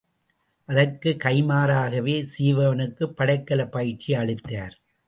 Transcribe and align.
அதற்குக் 0.69 1.21
கைம்மாறாகவே 1.23 2.25
சீவகனுக்குப் 2.37 3.15
படைக்கலப் 3.17 3.71
பயிற்சி 3.71 4.13
அளித்தார். 4.13 4.75